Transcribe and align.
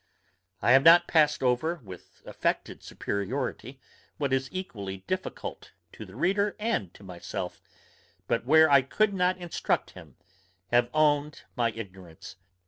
I 0.63 0.71
have 0.71 0.81
not 0.81 1.07
passed 1.07 1.43
over, 1.43 1.75
with 1.83 2.23
affected 2.25 2.81
superiority, 2.81 3.79
what 4.17 4.33
is 4.33 4.49
equally 4.51 5.03
difficult 5.05 5.73
to 5.91 6.07
the 6.07 6.15
reader 6.15 6.55
and 6.57 6.91
to 6.95 7.03
myself, 7.03 7.61
but 8.25 8.43
where 8.43 8.67
I 8.67 8.81
could 8.81 9.13
not 9.13 9.37
instruct 9.37 9.91
him, 9.91 10.15
have 10.71 10.89
owned 10.91 11.43
my 11.55 11.69
ignorance. 11.69 12.37